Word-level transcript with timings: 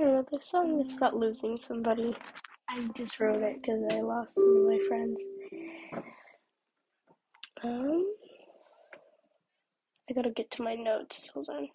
I 0.00 0.02
don't 0.02 0.12
know, 0.14 0.24
this 0.32 0.48
song 0.48 0.80
is 0.80 0.94
about 0.94 1.14
losing 1.14 1.58
somebody. 1.58 2.16
I 2.70 2.88
just 2.96 3.20
wrote 3.20 3.42
it 3.42 3.60
because 3.60 3.82
I 3.92 4.00
lost 4.00 4.32
one 4.34 4.56
of 4.56 4.80
my 4.80 4.88
friends. 4.88 5.18
Um, 7.62 8.06
I 10.08 10.14
gotta 10.14 10.30
get 10.30 10.50
to 10.52 10.62
my 10.62 10.74
notes. 10.74 11.28
Hold 11.34 11.50
on. 11.50 11.68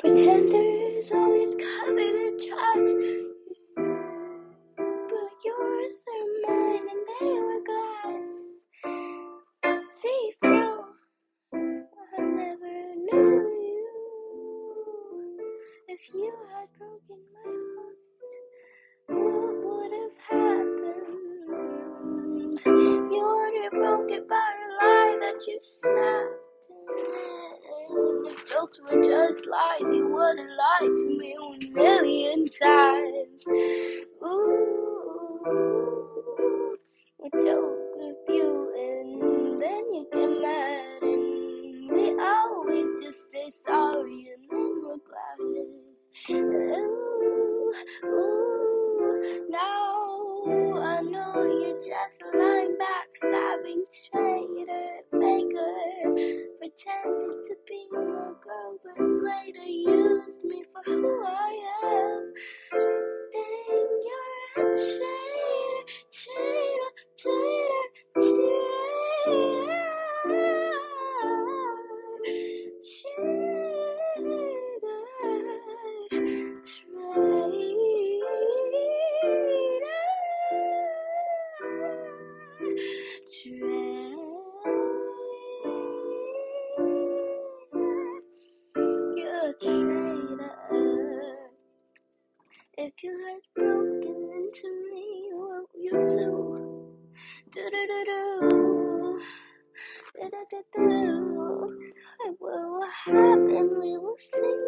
Pretenders 0.00 1.12
always 1.12 1.54
cover 1.56 1.94
their 1.94 2.30
tracks, 2.38 3.35
If 15.98 16.14
you 16.14 16.30
had 16.52 16.68
broken 16.78 17.20
my 17.32 17.50
heart, 17.74 17.98
what 19.08 19.54
would 19.64 19.92
have 19.92 20.18
happened? 20.28 21.48
You 22.66 23.24
only 23.24 23.68
broke 23.70 24.10
it 24.10 24.28
by 24.28 24.36
a 24.36 24.84
lie 24.84 25.16
that 25.22 25.46
you 25.46 25.58
snapped. 25.62 26.34
And 27.88 28.26
if 28.26 28.46
jokes 28.52 28.78
were 28.82 29.02
just 29.02 29.46
lies, 29.46 29.80
you 29.80 30.08
would 30.12 30.38
have 30.38 30.56
lied 30.58 30.98
to 30.98 31.18
me 31.18 31.34
a 31.40 31.70
million 31.70 32.46
times. 32.50 33.46
Ooh, 34.22 35.40
a 37.24 37.30
joke 37.42 37.75
just 51.84 52.22
a 52.22 52.38
lying, 52.38 52.76
backstabbing 52.80 53.82
traitor, 54.10 55.02
faker, 55.12 55.74
pretended 56.58 57.44
to 57.44 57.54
be 57.68 57.86
my 57.90 58.32
girl, 58.42 58.78
but 58.84 58.98
later 59.00 59.64
used 59.64 60.05
If 92.86 93.02
you 93.02 93.10
had 93.26 93.42
broken 93.56 94.30
into 94.36 94.68
me, 94.94 95.30
what 95.32 95.64
would 95.74 95.84
you 95.84 95.90
do? 96.08 96.94
Do 97.52 97.62
do 97.72 97.86
do 97.88 98.04
do. 98.06 99.20
Do 100.14 100.30
do 100.30 100.44
do 100.50 100.62
do. 100.76 101.92
What 102.18 102.40
will 102.40 102.82
happen? 103.04 103.80
We 103.80 103.98
will 103.98 104.16
see. 104.18 104.66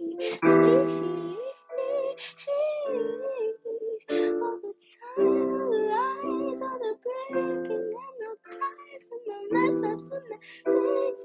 See. 0.00 1.36
All 4.10 4.58
the 4.62 4.74
time, 4.88 5.16
the 5.18 5.78
lies, 5.90 6.62
all 6.62 6.78
the 6.80 6.96
breaking 7.04 7.94
and 8.02 8.16
the 8.20 8.32
cries 8.44 9.04
and 9.12 9.22
the 9.26 9.38
mess 9.52 9.92
ups 9.92 10.04
and 10.04 10.26
the 10.30 10.38
things 10.72 11.24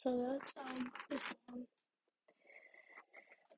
So 0.00 0.10
that's 0.30 0.52
um 0.56 0.90
one. 1.48 1.64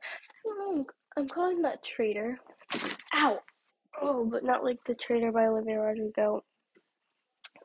I 0.00 0.48
don't 0.48 0.58
know, 0.58 0.80
I'm, 0.80 0.86
I'm 1.18 1.28
calling 1.28 1.60
that 1.60 1.80
Traitor. 1.84 2.38
Ow! 3.14 3.40
Oh, 4.00 4.24
but 4.24 4.42
not 4.42 4.64
like 4.64 4.78
the 4.86 4.94
Traitor 4.94 5.32
by 5.32 5.44
Olivia 5.44 5.78
Rodrigo. 5.78 6.42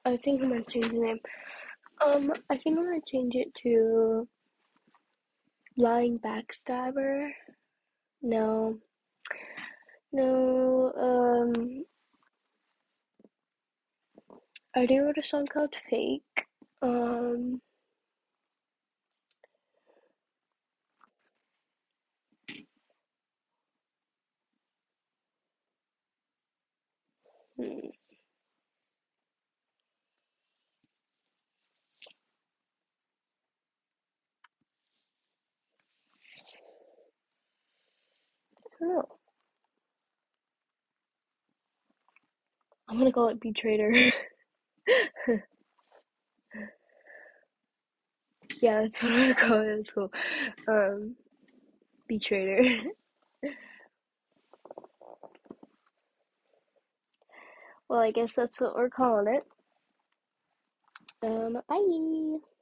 I 0.04 0.18
think 0.18 0.44
I'm 0.44 0.50
gonna 0.50 0.64
change 0.70 0.90
the 0.90 1.00
name. 1.00 1.20
Um, 2.06 2.34
I 2.50 2.58
think 2.58 2.78
I'm 2.78 2.84
gonna 2.84 3.00
change 3.10 3.36
it 3.36 3.48
to 3.64 4.28
Lying 5.78 6.20
Backstabber. 6.20 7.30
No. 8.22 8.78
No, 10.12 10.92
um, 10.98 11.86
I 14.76 14.80
already 14.80 15.00
wrote 15.00 15.18
a 15.18 15.26
song 15.26 15.48
called 15.48 15.74
Fake. 15.90 16.46
Um, 16.82 17.62
hmm, 27.58 27.88
I 38.82 38.86
know. 38.86 39.06
I'm 42.90 42.98
gonna 42.98 43.12
call 43.12 43.30
it 43.30 43.40
Be 43.42 43.54
Traitor. 43.54 43.92
yeah, 48.62 48.82
that's 48.84 49.02
what 49.04 49.12
gonna 49.18 49.36
call 49.36 49.62
it. 49.62 49.68
It's 49.80 49.92
cool. 49.92 50.12
Um, 50.68 51.16
Be 52.08 52.20
well, 57.90 58.00
I 58.00 58.12
guess 58.12 58.34
that's 58.36 58.60
what 58.60 58.76
we're 58.76 58.90
calling 58.90 59.34
it. 59.36 59.44
Um, 61.24 61.62
bye. 61.68 62.55